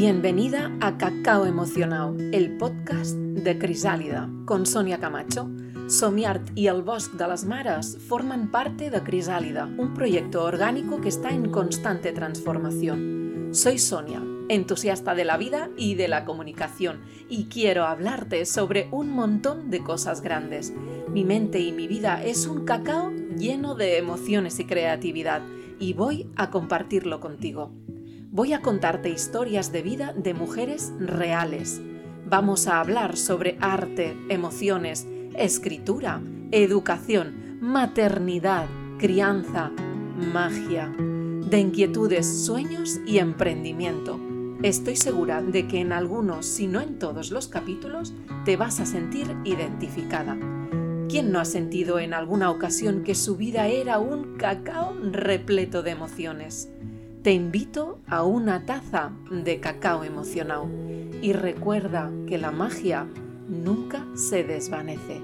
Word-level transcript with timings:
Bienvenida 0.00 0.70
a 0.80 0.96
Cacao 0.96 1.44
Emocionado, 1.44 2.16
el 2.30 2.56
podcast 2.56 3.16
de 3.16 3.58
Crisàlida, 3.58 4.30
con 4.44 4.64
Sonia 4.64 5.00
Camacho. 5.00 5.50
Somiart 5.88 6.56
y 6.56 6.68
el 6.68 6.82
Bosc 6.82 7.14
de 7.14 7.26
las 7.26 7.44
Mares 7.44 7.98
forman 8.06 8.52
parte 8.52 8.90
de 8.90 9.02
Crisálida, 9.02 9.64
un 9.66 9.94
proyecto 9.94 10.44
orgánico 10.44 11.00
que 11.00 11.08
está 11.08 11.30
en 11.30 11.50
constante 11.50 12.12
transformación. 12.12 13.48
Soy 13.50 13.80
Sonia, 13.80 14.22
entusiasta 14.48 15.16
de 15.16 15.24
la 15.24 15.36
vida 15.36 15.68
y 15.76 15.96
de 15.96 16.06
la 16.06 16.24
comunicación, 16.24 17.00
y 17.28 17.46
quiero 17.46 17.84
hablarte 17.84 18.46
sobre 18.46 18.86
un 18.92 19.10
montón 19.10 19.68
de 19.68 19.82
cosas 19.82 20.20
grandes. 20.20 20.72
Mi 21.08 21.24
mente 21.24 21.58
y 21.58 21.72
mi 21.72 21.88
vida 21.88 22.22
es 22.22 22.46
un 22.46 22.64
cacao 22.64 23.10
lleno 23.36 23.74
de 23.74 23.98
emociones 23.98 24.60
y 24.60 24.64
creatividad, 24.64 25.42
y 25.80 25.94
voy 25.94 26.30
a 26.36 26.50
compartirlo 26.50 27.18
contigo 27.18 27.72
voy 28.30 28.52
a 28.52 28.60
contarte 28.60 29.08
historias 29.08 29.72
de 29.72 29.82
vida 29.82 30.12
de 30.12 30.34
mujeres 30.34 30.92
reales. 30.98 31.80
Vamos 32.26 32.66
a 32.66 32.80
hablar 32.80 33.16
sobre 33.16 33.56
arte, 33.60 34.16
emociones, 34.28 35.06
escritura, 35.34 36.20
educación, 36.50 37.58
maternidad, 37.60 38.66
crianza, 38.98 39.70
magia, 40.32 40.94
de 40.98 41.58
inquietudes, 41.58 42.26
sueños 42.44 43.00
y 43.06 43.18
emprendimiento. 43.18 44.20
Estoy 44.62 44.96
segura 44.96 45.40
de 45.40 45.66
que 45.66 45.80
en 45.80 45.92
algunos, 45.92 46.44
si 46.44 46.66
no 46.66 46.80
en 46.80 46.98
todos 46.98 47.30
los 47.30 47.48
capítulos, 47.48 48.12
te 48.44 48.56
vas 48.56 48.80
a 48.80 48.86
sentir 48.86 49.34
identificada. 49.44 50.36
¿Quién 51.08 51.32
no 51.32 51.40
ha 51.40 51.46
sentido 51.46 51.98
en 51.98 52.12
alguna 52.12 52.50
ocasión 52.50 53.04
que 53.04 53.14
su 53.14 53.36
vida 53.36 53.68
era 53.68 53.98
un 53.98 54.36
cacao 54.36 54.94
repleto 55.00 55.82
de 55.82 55.92
emociones? 55.92 56.68
Te 57.28 57.34
invito 57.34 58.00
a 58.06 58.22
una 58.22 58.64
taza 58.64 59.10
de 59.30 59.60
cacao 59.60 60.02
emocionado 60.02 60.66
y 61.20 61.34
recuerda 61.34 62.10
que 62.26 62.38
la 62.38 62.50
magia 62.50 63.06
nunca 63.46 64.06
se 64.14 64.44
desvanece. 64.44 65.20